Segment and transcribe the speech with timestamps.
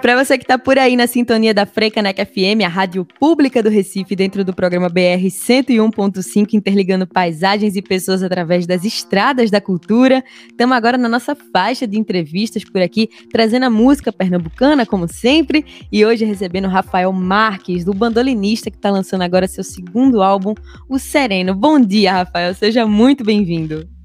[0.00, 3.68] Para você que está por aí na sintonia da Frecanec FM, a rádio pública do
[3.68, 10.24] Recife, dentro do programa BR 101.5, interligando paisagens e pessoas através das estradas da cultura.
[10.48, 15.66] Estamos agora na nossa faixa de entrevistas por aqui, trazendo a música pernambucana, como sempre,
[15.92, 20.54] e hoje recebendo Rafael Marques, do bandolinista que está lançando agora seu segundo álbum,
[20.88, 21.54] O Sereno.
[21.54, 23.99] Bom dia, Rafael, seja muito bem-vindo.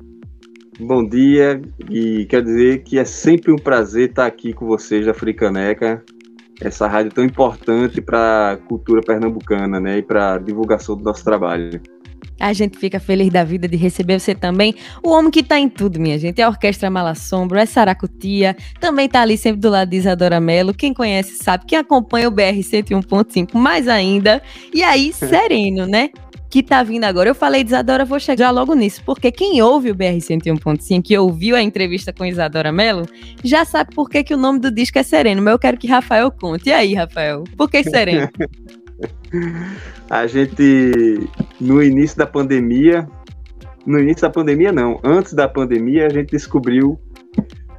[0.79, 5.13] Bom dia e quero dizer que é sempre um prazer estar aqui com vocês da
[5.13, 6.03] Fricaneca,
[6.59, 11.23] essa rádio tão importante para a cultura pernambucana, né, e para a divulgação do nosso
[11.23, 11.81] trabalho.
[12.37, 14.75] A gente fica feliz da vida de receber você também.
[15.01, 16.41] O homem que está em tudo, minha gente.
[16.41, 18.57] É a Orquestra Malassombro, é Saracutia.
[18.77, 20.73] Também está ali sempre do lado de Isadora Mello.
[20.73, 21.65] Quem conhece sabe.
[21.65, 24.41] Quem acompanha o BR 101.5 mais ainda.
[24.73, 26.09] E aí, sereno, né?
[26.55, 27.29] Que tá vindo agora.
[27.29, 31.17] Eu falei de Isadora, vou chegar logo nisso, porque quem ouve o BR 101.5 e
[31.17, 33.05] ouviu a entrevista com Isadora Mello,
[33.43, 35.85] já sabe por que, que o nome do disco é Sereno, mas eu quero que
[35.85, 36.69] Rafael conte.
[36.69, 38.29] E aí, Rafael, por que Sereno?
[40.09, 41.27] a gente,
[41.59, 43.05] no início da pandemia,
[43.85, 46.97] no início da pandemia não, antes da pandemia a gente descobriu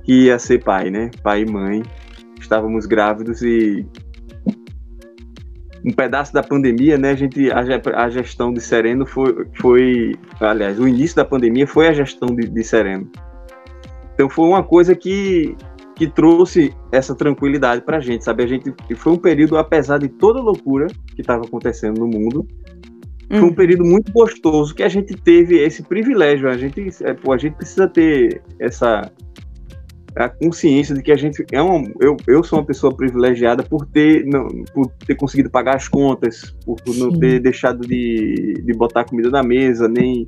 [0.05, 1.11] que ia ser pai, né?
[1.23, 1.83] Pai e mãe.
[2.39, 3.87] Estávamos grávidos e
[5.87, 7.11] um pedaço da pandemia, né?
[7.11, 7.61] A gente a,
[7.95, 12.48] a, gestão de Sereno foi, foi, aliás, o início da pandemia foi a gestão de,
[12.48, 13.09] de Sereno.
[14.12, 15.56] Então foi uma coisa que
[15.95, 18.45] que trouxe essa tranquilidade para a gente, sabe?
[18.45, 22.47] A gente foi um período, apesar de toda a loucura que estava acontecendo no mundo,
[23.31, 23.55] foi um hum.
[23.55, 26.50] período muito gostoso que a gente teve esse privilégio.
[26.50, 29.11] A gente, é, a gente precisa ter essa
[30.17, 33.84] a consciência de que a gente é um, eu, eu sou uma pessoa privilegiada por
[33.86, 38.72] ter não, por ter conseguido pagar as contas, por, por não ter deixado de, de
[38.72, 40.27] botar comida na mesa, nem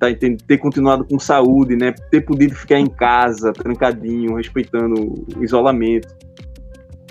[0.00, 0.08] tá,
[0.46, 1.94] ter continuado com saúde, né?
[2.10, 6.08] Ter podido ficar em casa, trancadinho, respeitando o isolamento.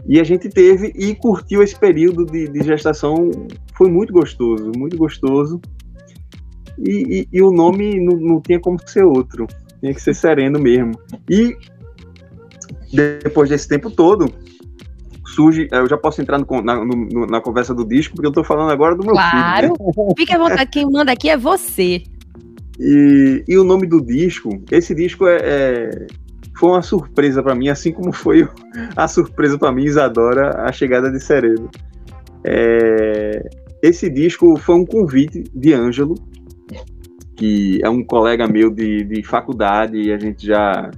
[0.05, 3.31] E a gente teve e curtiu esse período de, de gestação,
[3.77, 5.61] foi muito gostoso, muito gostoso.
[6.77, 9.48] E, e, e o nome não, não tinha como ser outro
[9.81, 10.93] tinha que ser sereno mesmo.
[11.30, 11.58] E
[12.93, 14.31] depois desse tempo todo,
[15.25, 15.67] surge.
[15.71, 18.71] Eu já posso entrar no, na, no, na, conversa do disco, porque eu tô falando
[18.71, 19.67] agora do meu claro.
[19.67, 19.75] filho.
[19.75, 20.08] Claro!
[20.09, 20.14] Né?
[20.17, 22.03] Fique à vontade, quem manda aqui é você.
[22.80, 26.08] E, e o nome do disco, esse disco é, é
[26.58, 28.48] foi uma surpresa para mim, assim como foi
[28.95, 31.69] a surpresa para mim, Isadora, a chegada de Sereno.
[32.43, 33.49] É,
[33.81, 36.13] esse disco foi um convite de Ângelo,
[37.42, 40.92] que é um colega meu de, de faculdade e a gente já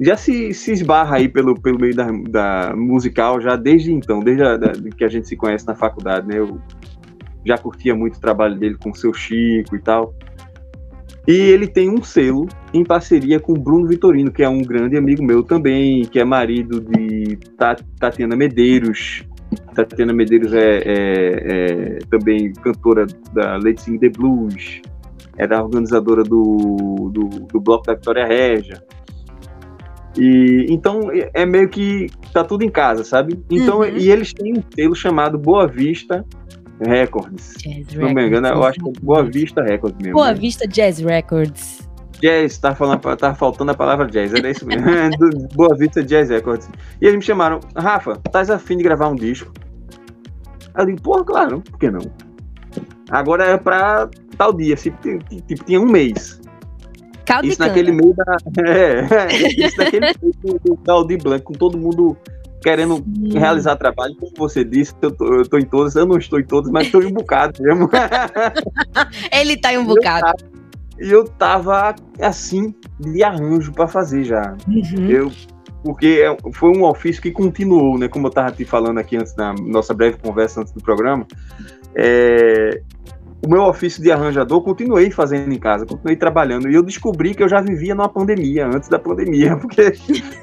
[0.00, 4.42] já se, se esbarra aí pelo, pelo meio da, da musical já desde então, desde
[4.42, 6.40] a, da, que a gente se conhece na faculdade, né?
[6.40, 6.60] Eu
[7.46, 10.12] já curtia muito o trabalho dele com o seu Chico e tal.
[11.28, 14.96] E ele tem um selo em parceria com o Bruno Vitorino, que é um grande
[14.96, 17.38] amigo meu também, que é marido de
[18.00, 19.24] Tatiana Medeiros.
[19.72, 24.82] Tatiana Medeiros é, é, é também cantora da Let's Sing the Blues
[25.36, 28.82] era a organizadora do, do, do Bloco da Vitória Regia.
[30.16, 33.42] E então é meio que tá tudo em casa, sabe?
[33.50, 33.96] Então, uhum.
[33.96, 36.24] e eles têm um selo chamado Boa Vista
[36.80, 37.54] Records.
[37.58, 40.14] Jazz Se não me engano, eu acho que é Boa Vista Records mesmo.
[40.14, 40.34] Boa né?
[40.34, 41.88] Vista Jazz Records.
[42.20, 44.86] Jazz, tá, falando, tá faltando a palavra jazz, era isso mesmo.
[45.54, 46.70] Boa Vista Jazz Records.
[47.00, 49.52] E eles me chamaram, Rafa, tá afim de gravar um disco?
[50.78, 52.00] Eu digo, pô, claro, por que não?
[53.10, 54.98] Agora é pra tal dia, tipo,
[55.64, 56.40] tinha um mês.
[57.44, 58.36] Isso naquele meio da.
[58.66, 62.16] É, é, isso naquele meio do, do Aldi Blanc, com todo mundo
[62.62, 63.38] querendo Sim.
[63.38, 66.44] realizar trabalho, como você disse, eu tô, eu tô, em todas, eu não estou em
[66.44, 67.90] todas, mas estou em um bocado mesmo.
[69.32, 70.44] Ele tá em um bocado.
[70.98, 74.56] E eu, eu tava assim, de arranjo para fazer já.
[74.68, 75.08] Uhum.
[75.08, 75.32] Eu,
[75.82, 78.06] porque é, foi um ofício que continuou, né?
[78.08, 81.26] Como eu tava te falando aqui antes na nossa breve conversa antes do programa.
[81.94, 82.80] É,
[83.44, 86.70] o meu ofício de arranjador continuei fazendo em casa, continuei trabalhando.
[86.70, 89.92] E eu descobri que eu já vivia numa pandemia, antes da pandemia, porque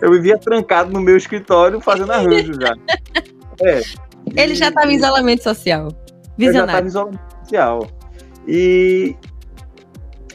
[0.02, 2.74] eu vivia trancado no meu escritório fazendo arranjo já.
[3.62, 3.82] É.
[4.36, 5.88] Ele já estava em isolamento social.
[6.38, 6.40] Visionário.
[6.40, 7.88] Eu já estava em isolamento social.
[8.46, 9.16] E,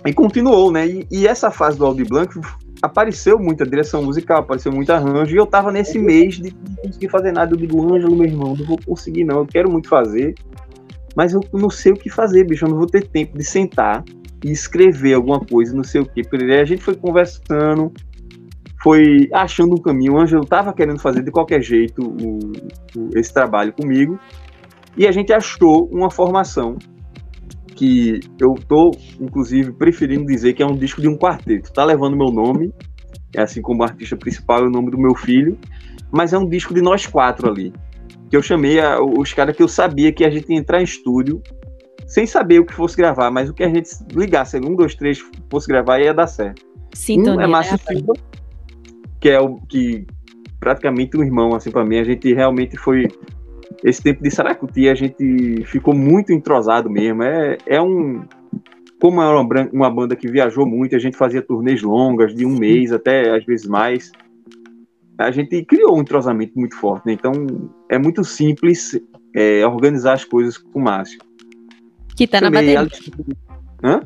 [0.06, 0.87] e continuou, né?
[0.87, 2.40] E, e essa fase do Audi Blanc
[2.81, 7.08] apareceu muita direção musical, apareceu muito arranjo, e eu tava nesse mês de não conseguir
[7.08, 7.52] fazer nada.
[7.52, 9.38] Eu digo, Ângelo, meu irmão, não vou conseguir, não.
[9.38, 10.34] Eu quero muito fazer
[11.16, 12.64] mas eu não sei o que fazer, bicho.
[12.64, 14.05] Eu não vou ter tempo de sentar
[14.44, 16.22] e escrever alguma coisa, não sei o que.
[16.61, 17.93] A gente foi conversando,
[18.82, 20.14] foi achando um caminho.
[20.14, 22.38] O Ângelo estava querendo fazer de qualquer jeito o,
[22.99, 24.19] o, esse trabalho comigo,
[24.96, 26.76] e a gente achou uma formação
[27.75, 31.72] que eu tô, inclusive, preferindo dizer que é um disco de um quarteto.
[31.72, 32.72] Tá levando meu nome,
[33.34, 35.58] é assim como artista principal é o nome do meu filho,
[36.12, 37.72] mas é um disco de nós quatro ali.
[38.34, 40.84] Que eu chamei a, os caras que eu sabia que a gente ia entrar em
[40.84, 41.40] estúdio
[42.04, 45.25] sem saber o que fosse gravar, mas o que a gente ligasse, um, dois, três,
[45.48, 46.66] fosse gravar, ia dar certo.
[46.92, 48.14] Sintonia, um é Márcio né, Silva,
[49.20, 50.04] que é o que
[50.58, 53.06] praticamente um irmão, assim, para mim, a gente realmente foi
[53.84, 57.22] esse tempo de Saracuti, a gente ficou muito entrosado mesmo.
[57.22, 58.25] É, é um
[59.00, 62.58] como é uma, uma banda que viajou muito, a gente fazia turnês longas, de um
[62.58, 64.10] mês até às vezes mais.
[65.19, 67.12] A gente criou um entrosamento muito forte, né?
[67.12, 67.32] Então
[67.88, 68.99] é muito simples
[69.34, 71.19] é, organizar as coisas com o Márcio.
[72.16, 73.14] Que tá Também, na bateria.
[73.82, 74.00] Hã?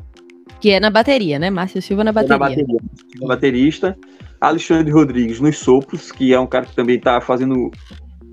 [0.59, 1.49] Que é na bateria, né?
[1.49, 2.35] Márcio Silva na bateria.
[2.35, 2.77] É na bateria.
[3.21, 3.97] Baterista.
[4.41, 7.71] Alexandre Rodrigues nos sopros, que é um cara que também está fazendo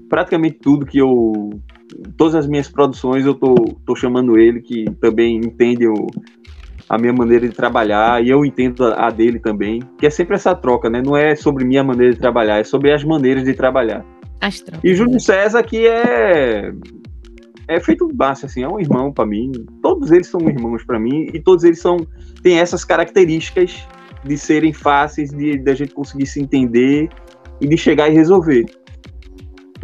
[0.08, 1.50] praticamente tudo que eu.
[2.16, 6.06] Todas as minhas produções eu tô, tô chamando ele, que também entende o,
[6.88, 10.54] a minha maneira de trabalhar e eu entendo a, dele também, que é sempre essa
[10.54, 11.02] troca, né?
[11.04, 14.04] Não é sobre minha maneira de trabalhar, é sobre as maneiras de trabalhar.
[14.40, 15.18] As trocas, e Júlio?
[15.18, 16.72] César, que é
[17.68, 19.50] é feito baixo, assim, é um irmão para mim.
[19.82, 21.96] Todos eles são irmãos para mim e todos eles são
[22.42, 23.86] têm essas características
[24.24, 27.08] de serem fáceis de, de a gente conseguir se entender
[27.60, 28.66] e de chegar e resolver.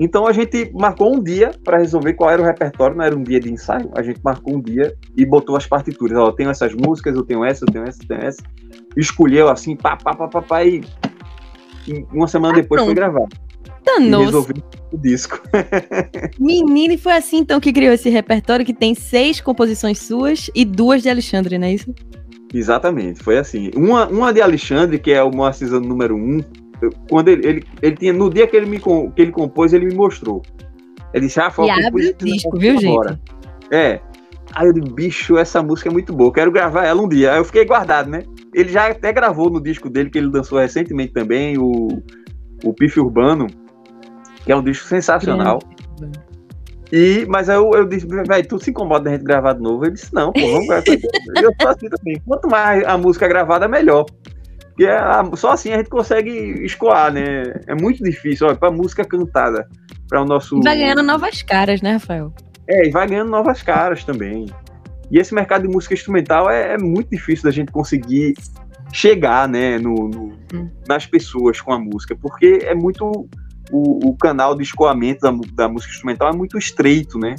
[0.03, 3.23] Então a gente marcou um dia para resolver qual era o repertório, não era um
[3.23, 6.19] dia de ensaio, a gente marcou um dia e botou as partituras.
[6.19, 8.43] Ó, eu tenho essas músicas, eu tenho essa, eu tenho essa, eu tenho essa.
[8.97, 10.83] Escolheu assim, pá, pá, pá, pá, pá e,
[11.87, 13.29] e uma semana ah, depois foi gravar.
[13.85, 14.25] Danou.
[14.25, 14.57] Resolveu
[14.93, 15.41] o disco.
[16.41, 20.65] Menino, e foi assim então que criou esse repertório que tem seis composições suas e
[20.65, 21.95] duas de Alexandre, não é isso?
[22.53, 23.71] Exatamente, foi assim.
[23.77, 26.41] Uma, uma de Alexandre, que é o Moacizano número um,
[27.09, 29.95] quando ele, ele, ele tinha, no dia que ele, me, que ele compôs, ele me
[29.95, 30.43] mostrou.
[31.13, 33.11] Ele disse, ah, foi abre o disco, viu, agora.
[33.11, 33.23] gente?
[33.71, 34.01] É.
[34.55, 37.33] Aí eu disse, bicho, essa música é muito boa, quero gravar ela um dia.
[37.33, 38.23] Aí eu fiquei guardado, né?
[38.55, 41.89] Ele já até gravou no disco dele, que ele dançou recentemente também, o,
[42.65, 43.47] o Pife Urbano,
[44.45, 45.59] que é um disco sensacional.
[46.93, 49.85] E, mas eu, eu disse, velho, tu se incomoda da gente gravar de novo?
[49.85, 50.85] Ele disse, não, pô, vamos gravar.
[50.89, 52.21] eu sou assim também.
[52.27, 54.05] Quanto mais a música gravada, melhor.
[54.73, 56.31] Porque a, só assim a gente consegue
[56.65, 57.61] escoar, né?
[57.67, 59.69] É muito difícil, olha, pra música cantada,
[60.09, 60.59] para o nosso.
[60.59, 62.33] E vai ganhando novas caras, né, Rafael?
[62.69, 64.47] É, e vai ganhando novas caras também.
[65.11, 68.35] E esse mercado de música instrumental é, é muito difícil da gente conseguir
[68.93, 70.71] chegar, né, no, no hum.
[70.89, 73.29] nas pessoas com a música, porque é muito.
[73.71, 77.37] O, o canal de escoamento da, da música instrumental é muito estreito, né?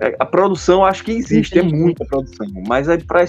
[0.00, 3.22] É, a produção acho que existe, é muita produção, mas aí para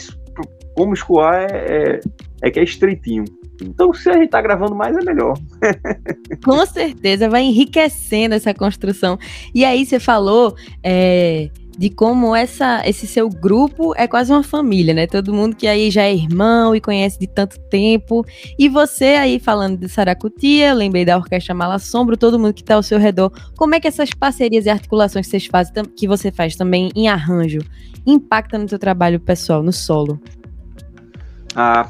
[0.75, 2.00] como escoar é, é,
[2.41, 3.25] é, que é estreitinho.
[3.62, 5.38] Então, se a gente tá gravando mais, é melhor.
[6.44, 9.19] Com certeza, vai enriquecendo essa construção.
[9.53, 14.94] E aí, você falou é, de como essa, esse seu grupo é quase uma família,
[14.94, 15.07] né?
[15.07, 18.25] Todo mundo que aí já é irmão e conhece de tanto tempo.
[18.57, 22.75] E você aí falando de Saracutia, lembrei da Orquestra Mala Sombro, todo mundo que está
[22.75, 23.31] ao seu redor.
[23.57, 27.07] Como é que essas parcerias e articulações que, vocês fazem, que você faz também em
[27.07, 27.59] arranjo
[28.06, 30.19] impactam no seu trabalho pessoal, no solo?
[31.56, 31.88] Ah,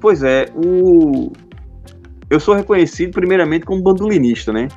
[0.00, 1.32] pois é, o...
[2.30, 4.68] eu sou reconhecido primeiramente como bandolinista, né?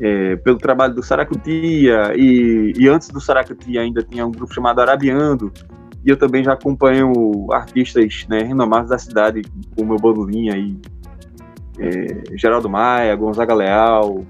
[0.00, 4.80] É, pelo trabalho do Saracutia, e, e antes do Saracutia ainda tinha um grupo chamado
[4.80, 5.52] Arabiando,
[6.04, 9.42] e eu também já acompanho artistas né, renomados da cidade,
[9.76, 10.76] como o bandolim aí,
[11.80, 14.24] é, Geraldo Maia, Gonzaga Leal,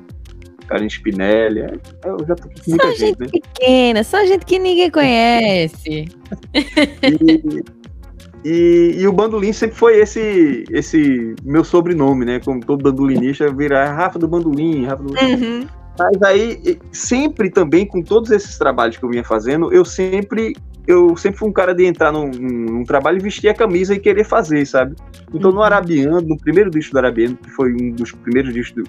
[0.67, 3.27] Karen Spinelli, é, eu já tô com muita só gente, gente né?
[3.31, 6.07] pequena, só gente que ninguém conhece.
[7.03, 7.78] e,
[8.51, 12.41] e, e, o bandolim sempre foi esse esse meu sobrenome, né?
[12.41, 15.67] Como todo bandolinista, virar Rafa do Bandolim, Rafa do uhum.
[15.99, 20.55] Mas aí, sempre também, com todos esses trabalhos que eu vinha fazendo, eu sempre
[20.87, 23.99] eu sempre fui um cara de entrar num, num, trabalho e vestir a camisa e
[23.99, 24.97] querer fazer, sabe?
[25.35, 25.63] Então, no uhum.
[25.63, 28.85] Arabiano, no primeiro disco do Arabiano, que foi um dos primeiros discos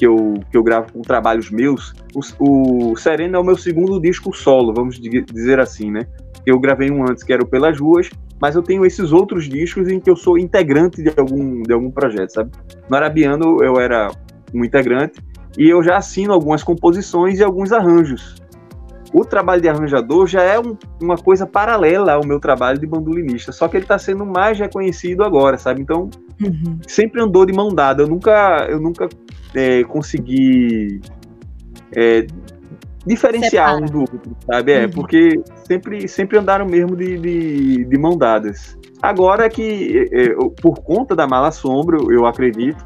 [0.00, 4.00] que eu, que eu gravo com trabalhos meus, o, o Sereno é o meu segundo
[4.00, 6.06] disco solo, vamos dizer assim, né?
[6.46, 8.08] Eu gravei um antes que era o Pelas Ruas,
[8.40, 11.90] mas eu tenho esses outros discos em que eu sou integrante de algum, de algum
[11.90, 12.50] projeto, sabe?
[12.88, 14.10] No Arabiano eu era
[14.54, 15.20] um integrante
[15.58, 18.36] e eu já assino algumas composições e alguns arranjos.
[19.12, 23.52] O trabalho de arranjador já é um, uma coisa paralela ao meu trabalho de bandolinista,
[23.52, 25.82] só que ele está sendo mais reconhecido agora, sabe?
[25.82, 26.08] Então,
[26.40, 26.78] uhum.
[26.88, 28.02] sempre andou de mão dada.
[28.02, 29.06] Eu nunca, eu nunca
[29.54, 31.00] é, consegui
[31.96, 32.26] é,
[33.06, 33.82] diferenciar Separa.
[33.82, 34.72] um do outro, sabe?
[34.72, 34.90] É, uhum.
[34.90, 38.78] porque sempre, sempre andaram mesmo de, de, de mão dadas.
[39.02, 42.84] Agora que, é, é por conta da Mala Sombra, eu acredito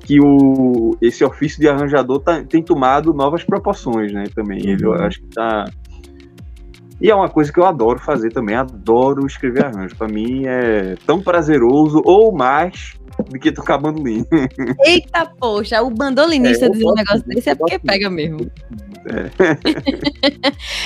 [0.00, 4.60] que o, esse ofício de arranjador tá, tem tomado novas proporções, né, também.
[4.62, 4.70] Uhum.
[4.70, 5.64] Ele, eu acho que tá...
[7.02, 9.96] E é uma coisa que eu adoro fazer também, adoro escrever arranjo.
[9.96, 12.94] Para mim é tão prazeroso ou mais
[13.28, 14.24] do que tocar bandolim.
[14.86, 18.48] Eita, poxa, o bandolinista é, dizer um negócio desse é porque pega mesmo.
[19.06, 19.30] É.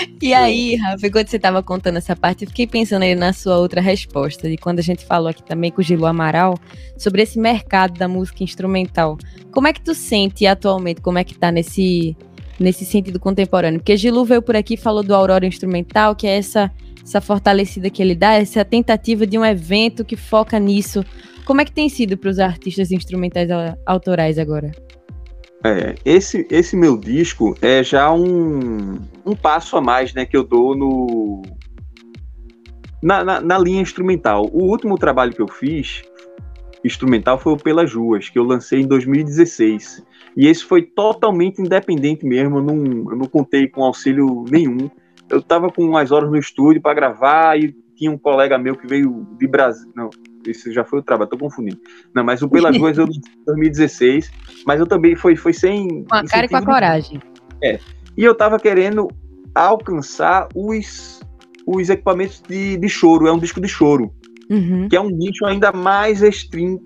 [0.22, 3.58] e aí, Rafa, quando você estava contando essa parte, eu fiquei pensando aí na sua
[3.58, 6.54] outra resposta, de quando a gente falou aqui também com o Gilo Amaral,
[6.96, 9.18] sobre esse mercado da música instrumental.
[9.52, 12.16] Como é que tu sente atualmente, como é que tá nesse,
[12.58, 13.80] nesse sentido contemporâneo?
[13.80, 16.70] Porque Gilu veio por aqui e falou do Aurora Instrumental, que é essa,
[17.02, 21.04] essa fortalecida que ele dá, essa tentativa de um evento que foca nisso.
[21.44, 23.48] Como é que tem sido para os artistas instrumentais
[23.84, 24.72] autorais agora?
[25.64, 30.44] É, esse, esse meu disco é já um, um passo a mais né, que eu
[30.44, 31.42] dou no,
[33.02, 34.48] na, na, na, linha instrumental.
[34.52, 36.02] O último trabalho que eu fiz
[36.86, 40.04] instrumental foi o Pelas Ruas, que eu lancei em 2016.
[40.36, 42.76] E esse foi totalmente independente mesmo, eu não,
[43.10, 44.90] eu não contei com auxílio nenhum.
[45.28, 48.86] Eu estava com umas horas no estúdio para gravar e tinha um colega meu que
[48.86, 49.90] veio de Brasil.
[49.94, 50.10] Não,
[50.46, 51.80] isso já foi o trabalho, tô confundindo.
[52.14, 54.30] Não, mas o Pelas Ruas eu em 2016,
[54.66, 56.04] mas eu também foi, foi sem.
[56.04, 57.20] Com a cara e com a coragem.
[57.62, 57.80] É.
[58.16, 59.08] E eu tava querendo
[59.54, 61.20] alcançar os,
[61.66, 64.12] os equipamentos de, de choro, é um disco de choro.
[64.50, 64.88] Uhum.
[64.88, 66.30] Que é um nicho ainda mais é,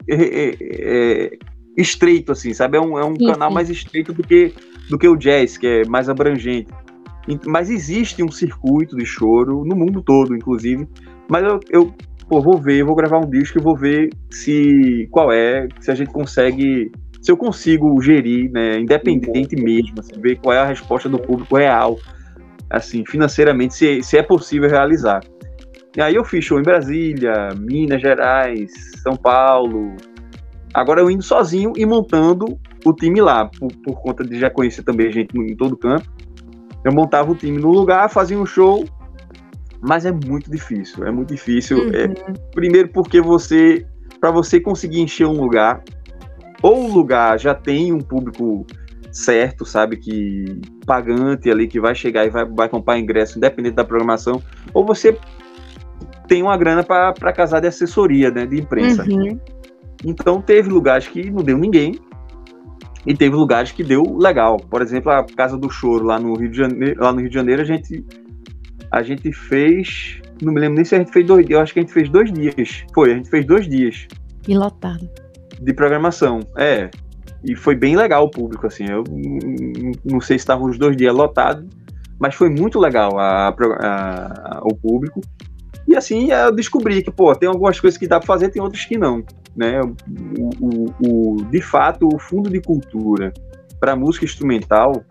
[0.09, 1.31] é,
[1.77, 2.77] estreito, assim, sabe?
[2.77, 3.55] É um, é um sim, canal sim.
[3.55, 4.55] mais estreito do que,
[4.89, 6.73] do que o jazz, que é mais abrangente.
[7.47, 10.89] Mas existe um circuito de choro no mundo todo, inclusive.
[11.29, 11.95] Mas eu, eu
[12.29, 15.95] pô, vou ver, vou gravar um disco e vou ver se qual é, se a
[15.95, 16.91] gente consegue,
[17.21, 21.57] se eu consigo gerir, né, independente mesmo, assim, ver qual é a resposta do público
[21.57, 21.99] real,
[22.71, 25.21] assim, financeiramente, se, se é possível realizar.
[25.97, 28.71] E aí eu fiz show em Brasília, Minas Gerais,
[29.03, 29.97] São Paulo.
[30.73, 34.85] Agora eu indo sozinho e montando o time lá, por, por conta de já conhecer
[34.85, 36.09] também gente em todo canto.
[36.85, 38.85] Eu montava o time no lugar, fazia um show,
[39.81, 41.05] mas é muito difícil.
[41.05, 41.79] É muito difícil.
[41.79, 41.95] Uhum.
[41.95, 42.09] É,
[42.55, 43.85] primeiro porque você,
[44.21, 45.83] para você conseguir encher um lugar,
[46.63, 48.65] ou o lugar já tem um público
[49.11, 53.85] certo, sabe, que pagante ali que vai chegar e vai, vai comprar ingresso independente da
[53.85, 54.41] programação,
[54.73, 55.19] ou você
[56.31, 59.03] tem uma grana para casar de assessoria, né, de imprensa.
[59.03, 59.37] Uhum.
[60.05, 61.99] Então teve lugares que não deu ninguém
[63.05, 64.57] e teve lugares que deu legal.
[64.57, 67.35] Por exemplo, a Casa do Choro lá no Rio de Janeiro, lá no Rio de
[67.35, 68.07] Janeiro a gente
[68.93, 70.21] a gente fez.
[70.41, 71.57] Não me lembro nem se a gente fez dois dias.
[71.57, 72.85] Eu acho que a gente fez dois dias.
[72.95, 74.07] Foi, a gente fez dois dias.
[74.47, 75.11] E lotado.
[75.61, 76.39] De programação.
[76.57, 76.89] É.
[77.43, 78.85] E foi bem legal o público, assim.
[78.89, 79.03] Eu
[80.05, 81.67] não sei se estavam os dois dias lotados,
[82.21, 85.21] mas foi muito legal a, a, a, o público.
[85.89, 88.85] E assim eu descobri que, pô, tem algumas coisas que dá para fazer, tem outras
[88.85, 89.25] que não.
[89.57, 89.81] Né?
[89.81, 93.33] O, o, o de fato, o fundo de cultura
[93.81, 95.05] para música instrumental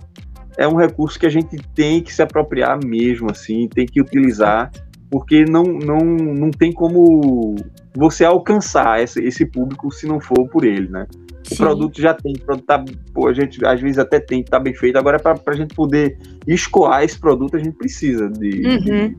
[0.57, 4.69] é um recurso que a gente tem que se apropriar mesmo, assim, tem que utilizar,
[5.09, 7.55] porque não, não, não tem como
[7.95, 11.07] você alcançar esse, esse público se não for por ele, né?
[11.43, 11.55] Sim.
[11.55, 12.83] O produto já tem, o produto tá,
[13.13, 16.17] pô, a gente às vezes até tem tá bem feito, agora para a gente poder
[16.45, 18.79] escoar esse produto, a gente precisa de, uhum.
[18.79, 19.17] de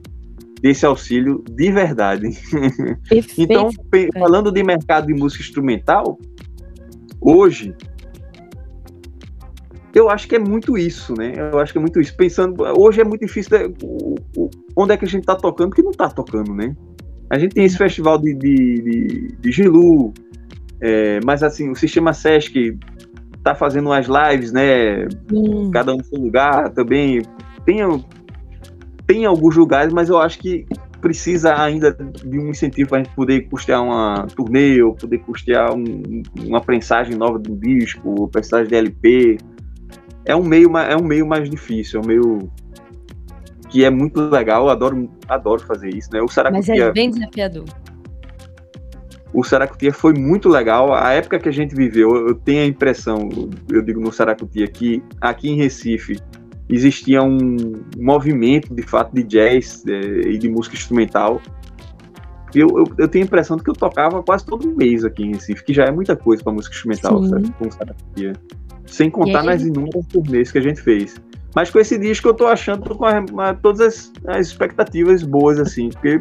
[0.60, 2.28] desse auxílio de verdade.
[3.38, 3.70] então,
[4.12, 6.18] falando de mercado de música instrumental,
[7.20, 7.74] hoje
[9.94, 11.32] eu acho que é muito isso, né?
[11.36, 12.16] Eu acho que é muito isso.
[12.16, 13.58] Pensando, hoje é muito difícil.
[13.58, 13.74] Né?
[14.76, 15.74] Onde é que a gente tá tocando?
[15.74, 16.76] Que não tá tocando, né?
[17.28, 20.12] A gente tem esse festival de, de, de, de Gilu,
[20.80, 22.76] é, mas assim, o Sistema Sesc
[23.42, 25.06] tá fazendo umas lives, né?
[25.32, 25.70] Hum.
[25.72, 27.22] Cada um no seu lugar também.
[27.64, 27.78] Tem,
[29.10, 30.64] tem alguns lugares, mas eu acho que
[31.00, 35.74] precisa ainda de um incentivo para a gente poder custear uma turnê, ou poder custear
[35.74, 39.38] um, uma prensagem nova do disco, prensagem de LP
[40.24, 42.52] é um meio, é um meio mais difícil, é um meio
[43.68, 46.20] que é muito legal, adoro, adoro fazer isso, né?
[46.22, 47.64] O Saracutia, Mas é bem desafiador.
[49.32, 50.94] O Saracutia foi muito legal.
[50.94, 53.28] A época que a gente viveu, eu tenho a impressão,
[53.68, 56.20] eu digo no Saracutia, que aqui em Recife
[56.70, 57.56] existia um
[57.98, 61.40] movimento de fato de jazz é, e de música instrumental.
[62.54, 65.32] Eu, eu, eu, tenho a impressão de que eu tocava quase todo mês aqui em
[65.32, 67.52] Recife, que já é muita coisa para música instrumental, sabe?
[67.70, 68.32] Saracutia.
[68.86, 71.20] Sem contar nas inúmeras turnês que a gente fez.
[71.54, 75.22] Mas com esse disco eu tô achando tô com a, a, todas as, as, expectativas
[75.22, 76.20] boas, assim, porque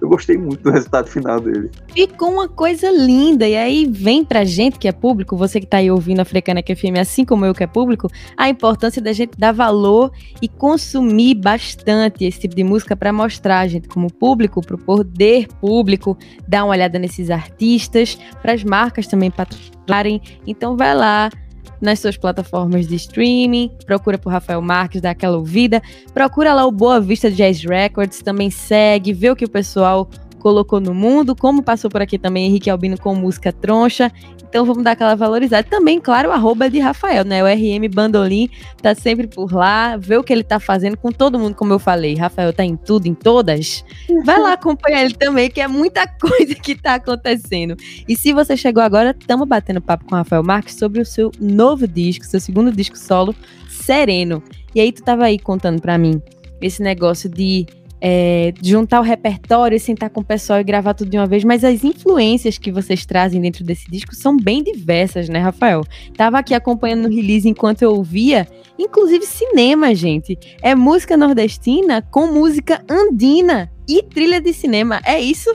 [0.00, 1.70] eu gostei muito do resultado final dele.
[1.88, 3.48] Ficou uma coisa linda.
[3.48, 6.74] E aí vem pra gente que é público, você que tá aí ouvindo a Frecaneca
[6.74, 11.34] FM, assim como eu que é público, a importância da gente dar valor e consumir
[11.34, 16.64] bastante esse tipo de música para mostrar a gente como público, pro poder público, dar
[16.64, 20.20] uma olhada nesses artistas, para as marcas também patrocinarem.
[20.46, 21.30] Então vai lá,
[21.80, 26.72] nas suas plataformas de streaming, procura por Rafael Marques, dá aquela ouvida, procura lá o
[26.72, 31.60] Boa Vista Jazz Records, também segue, vê o que o pessoal colocou no mundo, como
[31.60, 34.12] passou por aqui também Henrique Albino com música troncha.
[34.48, 35.66] Então vamos dar aquela valorizada.
[35.68, 37.42] Também, claro, o arroba de Rafael, né?
[37.42, 38.48] O RM Bandolim
[38.80, 41.78] tá sempre por lá, vê o que ele tá fazendo com todo mundo, como eu
[41.78, 42.14] falei.
[42.14, 43.84] Rafael tá em tudo, em todas.
[44.24, 47.76] Vai lá acompanhar ele também, que é muita coisa que tá acontecendo.
[48.08, 51.30] E se você chegou agora, estamos batendo papo com o Rafael Marques sobre o seu
[51.40, 53.34] novo disco, seu segundo disco solo,
[53.68, 54.42] Sereno.
[54.74, 56.20] E aí tu tava aí contando para mim
[56.60, 57.66] esse negócio de
[58.00, 61.64] é, juntar o repertório, sentar com o pessoal e gravar tudo de uma vez, mas
[61.64, 65.82] as influências que vocês trazem dentro desse disco são bem diversas, né, Rafael?
[66.16, 68.46] Tava aqui acompanhando no release enquanto eu ouvia,
[68.78, 70.38] inclusive cinema, gente.
[70.62, 75.54] É música nordestina com música andina e trilha de cinema, é isso?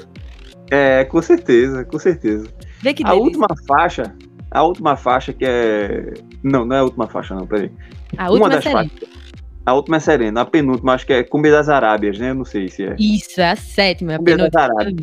[0.69, 2.47] É, com certeza, com certeza.
[2.81, 4.15] Vê que a última faixa,
[4.49, 6.13] a última faixa que é.
[6.41, 7.69] Não, não é a última faixa, não, peraí.
[8.17, 9.20] A última Uma das faixas.
[9.65, 12.31] A última é Serena, a penúltima acho que é Cumbia das Arábias, né?
[12.31, 12.95] Eu não sei se é.
[12.99, 14.17] Isso, é a sétima.
[14.17, 14.95] Cumbia das Arábias,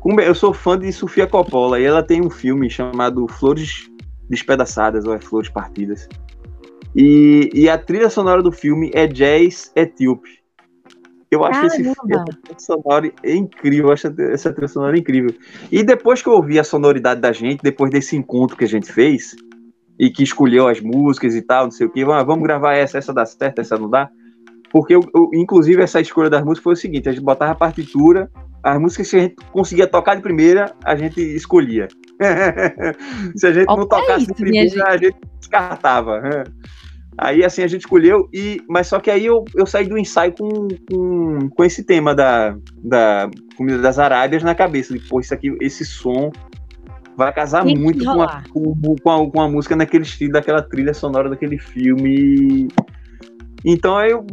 [0.00, 3.90] Cumbia, eu sou fã de Sofia Coppola e ela tem um filme chamado Flores
[4.30, 6.08] Despedaçadas, ou é Flores Partidas.
[6.94, 10.38] E, e a trilha sonora do filme é jazz etíope.
[11.30, 11.94] Eu acho esse filme,
[12.42, 15.34] trilha sonora é incrível, eu acho essa trilha sonora incrível.
[15.70, 18.90] E depois que eu ouvi a sonoridade da gente, depois desse encontro que a gente
[18.90, 19.36] fez,
[19.98, 22.98] e que escolheu as músicas e tal, não sei o que, ah, vamos gravar essa,
[22.98, 24.08] essa dá certo, essa não dá.
[24.70, 27.54] Porque, eu, eu, inclusive, essa escolha das músicas foi o seguinte: a gente botava a
[27.54, 28.30] partitura,
[28.62, 31.88] as músicas que a gente conseguia tocar de primeira, a gente escolhia.
[33.34, 34.82] Se a gente não tocasse isso, de primeira, gente.
[34.82, 36.20] a gente descartava.
[37.16, 40.32] Aí, assim, a gente escolheu, e, mas só que aí eu, eu saí do ensaio
[40.32, 44.94] com, com, com esse tema da, da Comida das Arábias na cabeça.
[44.94, 46.30] De, Pô, isso aqui, esse som
[47.18, 50.62] vai casar Tem muito com a, com, com, a, com a música naquele estilo, daquela
[50.62, 52.68] trilha sonora daquele filme.
[53.64, 54.24] Então eu,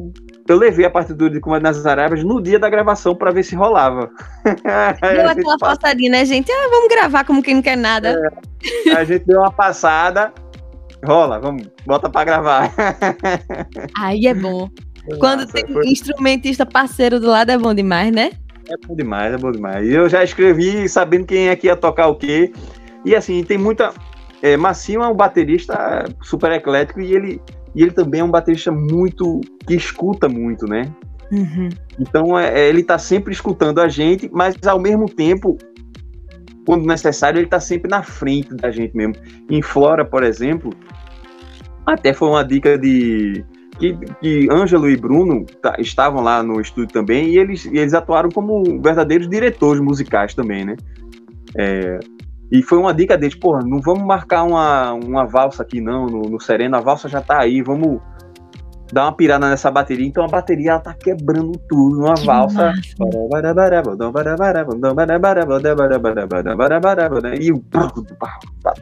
[0.47, 3.55] eu levei a partitura de Comando nas Arábias no dia da gravação para ver se
[3.55, 4.11] rolava.
[5.01, 6.51] Deu aquela passadinha, né, gente?
[6.51, 8.21] Ah, vamos gravar como quem não quer nada.
[8.85, 10.31] É, a gente deu uma passada,
[11.03, 12.71] rola, vamos, bota para gravar.
[13.97, 14.69] Aí é bom.
[15.19, 15.87] Quando Nossa, tem foi...
[15.87, 18.31] instrumentista parceiro do lado é bom demais, né?
[18.69, 19.87] É bom demais, é bom demais.
[19.89, 22.51] Eu já escrevi sabendo quem é que ia tocar o quê.
[23.03, 23.93] E assim, tem muita.
[24.41, 27.41] É, Massinho é um baterista super eclético e ele,
[27.73, 29.41] e ele também é um baterista muito.
[29.67, 30.91] que escuta muito, né?
[31.31, 31.69] Uhum.
[31.99, 35.57] Então é, é ele tá sempre escutando a gente, mas ao mesmo tempo,
[36.65, 39.15] quando necessário, ele tá sempre na frente da gente mesmo.
[39.49, 40.71] Em Flora, por exemplo,
[41.85, 43.45] até foi uma dica de
[43.79, 47.93] que, que Ângelo e Bruno tá, estavam lá no estúdio também e eles, e eles
[47.93, 50.75] atuaram como verdadeiros diretores musicais também, né?
[51.57, 51.99] É,
[52.51, 56.21] e foi uma dica deles, porra, não vamos marcar uma, uma valsa aqui não, no,
[56.23, 57.99] no Sereno, a valsa já tá aí, vamos
[58.93, 60.05] dar uma pirada nessa bateria.
[60.05, 62.71] Então a bateria ela tá quebrando tudo numa que valsa.
[67.41, 67.61] E o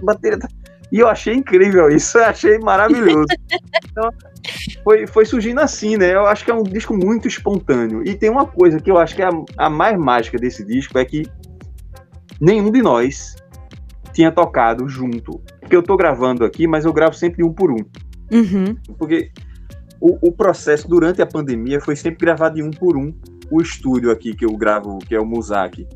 [0.01, 0.47] bateria tá
[0.93, 3.25] e eu achei incrível isso, eu achei maravilhoso.
[3.89, 4.11] então,
[4.83, 6.13] foi, foi surgindo assim, né?
[6.13, 8.07] Eu acho que é um disco muito espontâneo.
[8.07, 10.99] E tem uma coisa que eu acho que é a, a mais mágica desse disco
[10.99, 11.23] é que
[12.39, 13.35] nenhum de nós
[14.13, 15.41] tinha tocado junto.
[15.59, 17.83] Porque eu tô gravando aqui, mas eu gravo sempre um por um.
[18.31, 18.75] Uhum.
[18.99, 19.31] Porque
[19.99, 23.11] o, o, processo durante a pandemia foi sempre gravado de um por um.
[23.49, 25.87] O estúdio aqui que eu gravo, que é o Muzak,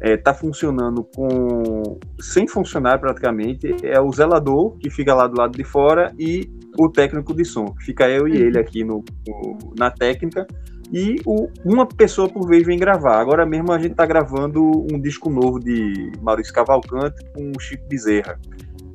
[0.00, 5.36] está é, tá funcionando com sem funcionar praticamente é o zelador que fica lá do
[5.36, 7.74] lado de fora e o técnico de som.
[7.80, 8.64] Fica eu e ele uhum.
[8.64, 10.46] aqui no, no na técnica
[10.90, 13.20] e o, uma pessoa por vez vem gravar.
[13.20, 17.86] Agora mesmo a gente está gravando um disco novo de Maurício Cavalcante com o Chico
[17.86, 18.38] Bezerra.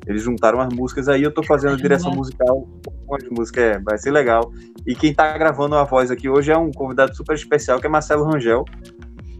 [0.06, 2.68] Eles juntaram as músicas aí eu estou fazendo a direção musical
[3.06, 4.52] com as músicas é, vai ser legal.
[4.84, 7.90] E quem está gravando a voz aqui hoje é um convidado super especial que é
[7.90, 8.64] Marcelo Rangel.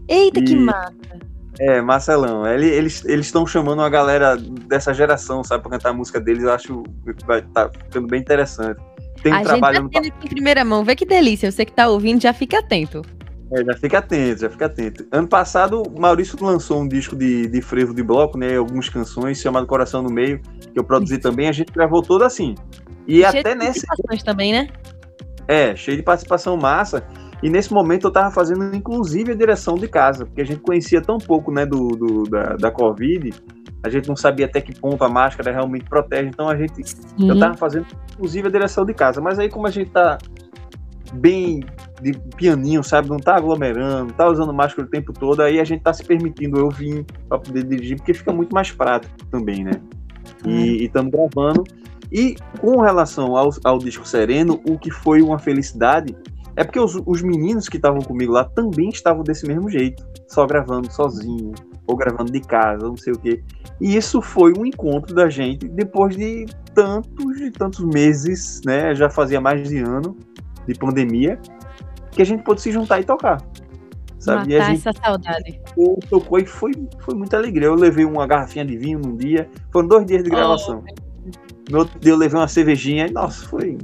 [0.08, 0.44] Eita, e...
[0.44, 1.26] que massa!
[1.58, 2.46] É, Marcelão.
[2.46, 6.42] Ele, eles estão chamando uma galera dessa geração, sabe, pra cantar a música deles.
[6.42, 8.80] Eu acho que vai tá ficando bem interessante.
[9.22, 10.06] Tem um a trabalho gente tá no...
[10.06, 10.84] aqui em primeira mão.
[10.84, 11.50] Vê que delícia.
[11.50, 13.02] Você que tá ouvindo, já fica atento.
[13.52, 15.06] É, já fica atento, já fica atento.
[15.12, 18.56] Ano passado, o Maurício lançou um disco de, de frevo de bloco, né?
[18.56, 20.40] Algumas canções, chamado Coração no Meio,
[20.72, 21.22] que eu produzi Isso.
[21.22, 21.48] também.
[21.48, 22.54] A gente gravou todo assim.
[23.06, 23.86] E, e até nesse.
[24.24, 24.68] também, né?
[25.46, 27.06] É, cheio de participação massa.
[27.42, 31.00] E nesse momento eu estava fazendo, inclusive, a direção de casa, porque a gente conhecia
[31.00, 33.34] tão pouco né, do, do da, da Covid,
[33.82, 36.82] a gente não sabia até que ponto a máscara realmente protege, então a gente.
[36.84, 37.28] Sim.
[37.28, 39.20] Eu estava fazendo, inclusive, a direção de casa.
[39.20, 40.18] Mas aí, como a gente está
[41.12, 41.60] bem
[42.02, 43.08] de pianinho, sabe?
[43.08, 46.58] Não tá aglomerando, tá usando máscara o tempo todo, aí a gente tá se permitindo
[46.58, 49.72] eu vir para poder dirigir, porque fica muito mais prático também, né?
[50.44, 51.64] E estamos gravando.
[52.10, 56.14] E com relação ao, ao disco Sereno, o que foi uma felicidade
[56.56, 60.46] é porque os, os meninos que estavam comigo lá também estavam desse mesmo jeito, só
[60.46, 61.52] gravando sozinho,
[61.86, 63.42] ou gravando de casa, não sei o quê.
[63.80, 68.94] E isso foi um encontro da gente depois de tantos e tantos meses, né?
[68.94, 70.16] Já fazia mais de ano
[70.66, 71.38] de pandemia,
[72.10, 73.40] que a gente pôde se juntar e tocar.
[74.18, 74.38] Sabe?
[74.38, 75.60] Matar e a gente essa saudade.
[75.66, 77.68] tocou, tocou e foi, foi muita alegria.
[77.68, 80.82] Eu levei uma garrafinha de vinho num dia, foram dois dias de gravação.
[81.70, 83.76] No outro dia eu levei uma cervejinha e, nossa, foi.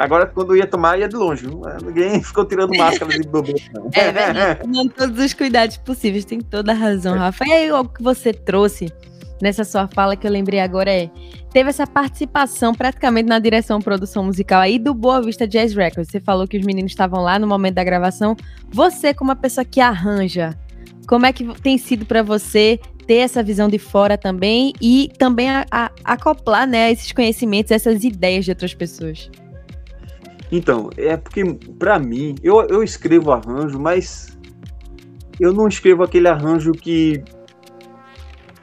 [0.00, 1.46] Agora, quando eu ia tomar, ia de longe.
[1.84, 3.88] Ninguém ficou tirando máscara de bebê, não.
[3.92, 4.60] É verdade.
[4.62, 7.44] Tomando todos os cuidados possíveis, tem toda a razão, Rafa.
[7.46, 8.90] E aí, o que você trouxe
[9.42, 11.10] nessa sua fala que eu lembrei agora é.
[11.52, 16.08] Teve essa participação praticamente na direção produção musical aí do Boa Vista Jazz Records.
[16.10, 18.36] Você falou que os meninos estavam lá no momento da gravação.
[18.70, 20.56] Você, como uma pessoa que arranja,
[21.08, 25.50] como é que tem sido para você ter essa visão de fora também e também
[25.50, 29.28] a- a- acoplar né, esses conhecimentos, essas ideias de outras pessoas?
[30.52, 31.44] Então, é porque,
[31.78, 34.36] pra mim, eu, eu escrevo arranjo, mas
[35.38, 37.22] eu não escrevo aquele arranjo que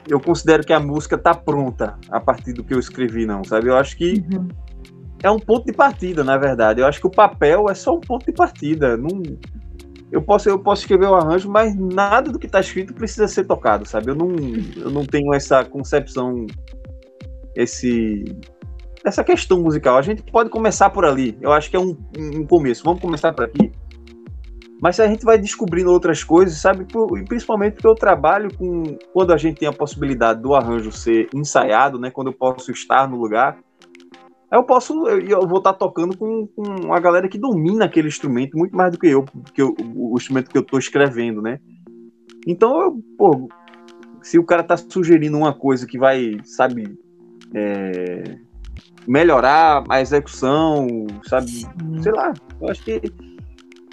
[0.08, 3.68] eu considero que a música tá pronta a partir do que eu escrevi, não, sabe?
[3.68, 4.48] Eu acho que Uhum.
[5.24, 6.82] é um ponto de partida, na verdade.
[6.82, 8.96] Eu acho que o papel é só um ponto de partida.
[8.96, 9.22] Não,
[10.12, 13.46] eu posso eu posso escrever o arranjo, mas nada do que está escrito precisa ser
[13.46, 14.12] tocado, sabe?
[14.12, 14.30] Eu não
[14.78, 16.46] eu não tenho essa concepção,
[17.56, 18.24] esse
[19.08, 19.98] essa questão musical.
[19.98, 21.38] A gente pode começar por ali.
[21.42, 22.84] Eu acho que é um, um começo.
[22.84, 23.72] Vamos começar por aqui.
[24.82, 26.86] Mas a gente vai descobrindo outras coisas, sabe?
[27.28, 28.98] Principalmente porque eu trabalho com.
[29.12, 32.12] Quando a gente tem a possibilidade do arranjo ser ensaiado, né?
[32.12, 33.58] Quando eu posso estar no lugar,
[34.52, 38.76] eu posso, eu, vou estar tocando com, com a galera que domina aquele instrumento muito
[38.76, 41.60] mais do que eu, que eu o, instrumento que eu estou escrevendo, né?
[42.46, 43.50] Então, eu, pô,
[44.22, 46.98] se o cara tá sugerindo uma coisa que vai, sabe,
[47.54, 48.38] é,
[49.08, 51.66] melhorar a execução, sabe,
[52.02, 53.02] sei lá, eu acho que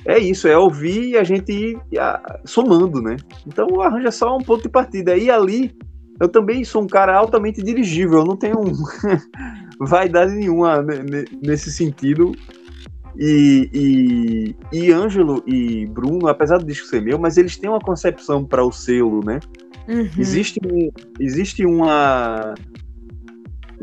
[0.06, 3.16] é isso, é ouvir e a gente ir ah, somando, né?
[3.46, 5.16] Então o arranjo é só um ponto de partida.
[5.16, 5.74] E ali,
[6.20, 8.56] eu também sou um cara altamente dirigível, eu não tenho
[9.80, 12.32] vaidade nenhuma ne- ne- nesse sentido.
[13.16, 13.70] E,
[14.72, 18.44] e, e Ângelo e Bruno, apesar do disco ser meu, mas eles têm uma concepção
[18.44, 19.38] para o selo, né?
[19.88, 20.08] Uhum.
[20.18, 20.60] Existe,
[21.20, 22.54] existe uma,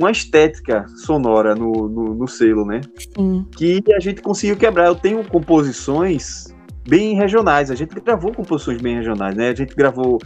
[0.02, 2.82] uma estética sonora no, no, no selo, né?
[3.16, 3.46] Sim.
[3.56, 4.88] que a gente conseguiu quebrar.
[4.88, 6.54] Eu tenho composições
[6.88, 7.70] bem regionais.
[7.70, 9.50] A gente gravou composições bem regionais, né?
[9.50, 10.20] A gente gravou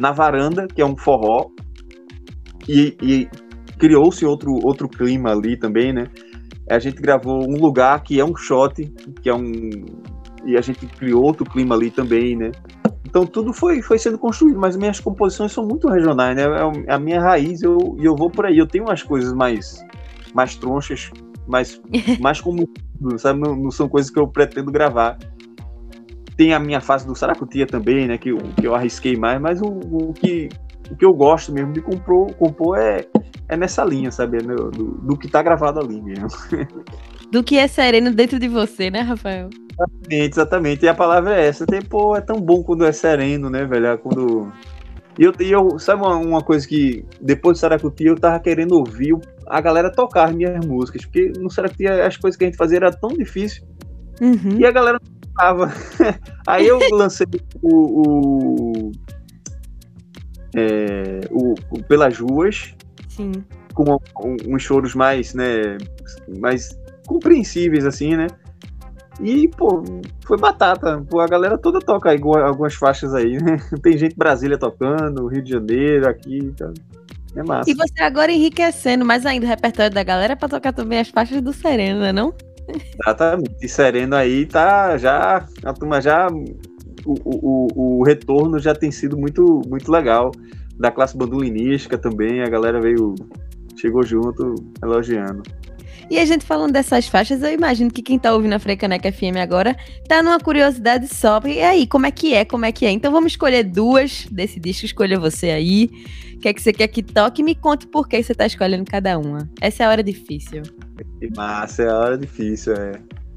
[0.00, 1.46] na varanda, que é um forró,
[2.68, 3.28] e, e
[3.78, 6.08] criou-se outro, outro clima ali também, né?
[6.68, 8.82] A gente gravou um lugar que é um shot,
[9.22, 9.70] que é um.
[10.46, 12.52] E a gente criou outro clima ali também, né?
[13.04, 16.42] Então tudo foi, foi sendo construído, mas minhas composições são muito regionais, né?
[16.86, 18.56] É a minha raiz, eu, e eu vou por aí.
[18.58, 19.84] Eu tenho umas coisas mais,
[20.34, 21.10] mais tronchas,
[21.46, 21.80] mais,
[22.20, 22.68] mais como
[23.18, 23.40] sabe?
[23.40, 25.18] Não, não são coisas que eu pretendo gravar.
[26.36, 28.18] Tem a minha fase do Saracutia também, né?
[28.18, 30.48] Que, eu- que eu arrisquei mais, mas o, o que,
[30.90, 33.06] o que eu gosto mesmo de compor, compor é,
[33.48, 34.38] é nessa linha, sabe?
[34.38, 36.28] É no- do, do que tá gravado ali mesmo.
[37.30, 39.50] Do que é sereno dentro de você, né, Rafael?
[39.78, 40.84] Exatamente, exatamente.
[40.84, 41.66] E a palavra é essa.
[41.66, 43.86] Tem, pô, é tão bom quando é sereno, né, velho?
[43.86, 44.50] É Quando.
[45.18, 48.72] E eu, e eu sabe uma, uma coisa que depois do Saracutia eu tava querendo
[48.72, 52.56] ouvir a galera tocar as minhas músicas, porque no Saracutia as coisas que a gente
[52.58, 53.64] fazia era tão difícil
[54.20, 54.58] Uhum.
[54.58, 55.72] e a galera não tocava.
[56.46, 57.26] Aí eu lancei
[57.62, 58.02] o,
[58.88, 58.92] o,
[60.54, 62.74] é, o- o Pelas Ruas,
[63.08, 63.32] Sim.
[63.74, 65.76] com um- uns choros mais, né,
[66.40, 68.26] mais compreensíveis, assim, né?
[69.20, 69.82] E, pô,
[70.26, 71.02] foi batata.
[71.08, 73.56] Pô, a galera toda toca aí, alguma- algumas faixas aí, né?
[73.82, 76.70] Tem gente Brasília tocando, Rio de Janeiro, aqui, tá?
[77.34, 77.70] É massa.
[77.70, 81.40] E você agora enriquecendo mais ainda o repertório da galera pra tocar também as faixas
[81.42, 82.34] do Sereno, né, não?
[83.00, 83.54] Exatamente.
[83.62, 85.46] E Sereno aí tá já.
[85.64, 86.28] A turma já.
[87.04, 90.30] O, o, o- retorno já tem sido muito, muito legal.
[90.78, 93.14] Da classe bandulinística também, a galera veio.
[93.76, 95.42] Chegou junto, elogiando.
[96.10, 99.36] E a gente falando dessas faixas, eu imagino que quem tá ouvindo a Frecaneca FM
[99.40, 99.76] agora
[100.08, 101.40] tá numa curiosidade só.
[101.44, 102.44] E aí, como é que é?
[102.44, 102.90] Como é que é?
[102.90, 105.90] Então vamos escolher duas desse disco, escolha você aí.
[106.34, 107.42] O que é que você quer que toque?
[107.42, 109.48] Me conte por que você tá escolhendo cada uma.
[109.60, 110.62] Essa é a hora difícil.
[111.18, 112.92] Que massa, é a hora difícil, é.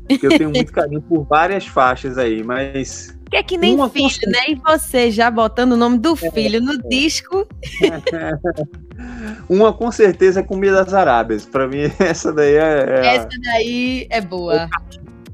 [0.08, 3.18] Porque eu tenho muito carinho por várias faixas aí, mas.
[3.30, 4.40] Que é que nem Uma filho, né?
[4.50, 7.48] E você já botando o nome do filho no disco.
[9.48, 11.46] Uma com certeza é Comida das Arábias.
[11.46, 14.68] Pra mim, essa daí é, é Essa daí é boa.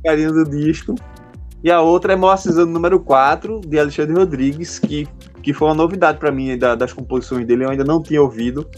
[0.03, 0.95] carinho do disco.
[1.63, 5.07] E a outra é Moacizando número 4, de Alexandre Rodrigues, que,
[5.41, 8.69] que foi uma novidade pra mim da- das composições dele, eu ainda não tinha ouvido.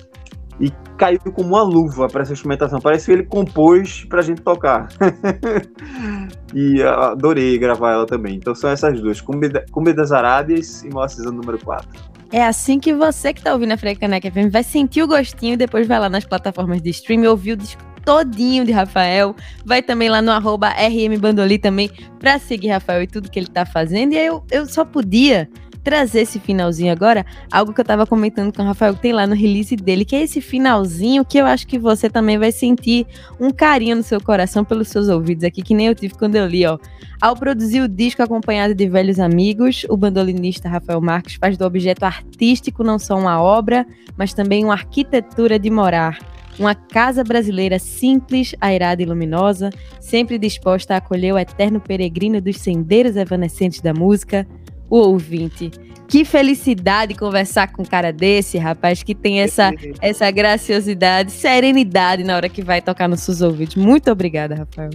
[0.59, 2.79] e caiu como uma luva para essa instrumentação.
[2.79, 4.87] Parece que ele compôs para a gente tocar.
[6.53, 8.35] e adorei gravar ela também.
[8.35, 11.87] Então são essas duas: Cumbia das Arábias e Moacizando número 4.
[12.31, 15.57] É assim que você que tá ouvindo a Frecaneca FM vai sentir o gostinho e
[15.57, 19.35] depois vai lá nas plataformas de streaming ouvir o disco todinho de Rafael.
[19.65, 23.65] Vai também lá no arroba rmbandoli também pra seguir Rafael e tudo que ele tá
[23.65, 24.13] fazendo.
[24.13, 25.49] E eu, eu só podia
[25.87, 29.25] trazer esse finalzinho agora, algo que eu tava comentando com o Rafael que tem lá
[29.25, 33.07] no release dele, que é esse finalzinho que eu acho que você também vai sentir
[33.39, 36.45] um carinho no seu coração pelos seus ouvidos aqui, que nem eu tive quando eu
[36.45, 36.77] li, ó.
[37.21, 42.03] Ao produzir o disco acompanhado de velhos amigos, o bandolinista Rafael Marques faz do objeto
[42.03, 46.19] artístico não só uma obra, mas também uma arquitetura de morar.
[46.59, 49.69] Uma casa brasileira simples, airada e luminosa,
[50.01, 54.45] sempre disposta a acolher o eterno peregrino dos sendeiros evanescentes da música,
[54.89, 55.71] o ouvinte.
[56.07, 59.71] Que felicidade conversar com um cara desse, rapaz, que tem essa,
[60.01, 63.75] essa graciosidade, serenidade na hora que vai tocar nos seus ouvidos.
[63.75, 64.89] Muito obrigada, Rafael.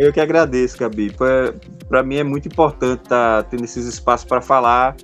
[0.00, 1.12] Eu que agradeço, Gabi.
[1.88, 4.96] Para mim é muito importante estar tá tendo esses espaços para falar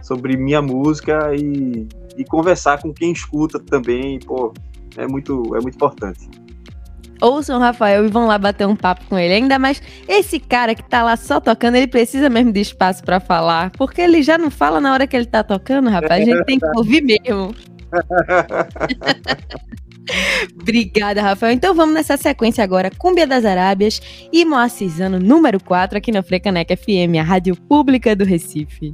[0.00, 4.20] sobre minha música e, e conversar com quem escuta também.
[4.20, 4.54] Pô,
[4.96, 6.28] é muito, é muito importante
[7.20, 9.34] ouçam o Rafael e vão lá bater um papo com ele.
[9.34, 13.20] Ainda mais esse cara que tá lá só tocando, ele precisa mesmo de espaço para
[13.20, 16.22] falar, porque ele já não fala na hora que ele tá tocando, rapaz.
[16.22, 17.54] A gente tem que ouvir mesmo.
[20.60, 21.52] Obrigada, Rafael.
[21.52, 22.90] Então vamos nessa sequência agora.
[22.90, 24.00] Cúmbia das Arábias
[24.32, 28.92] e Moacizano, número 4, aqui na Frecaneca FM, a rádio pública do Recife.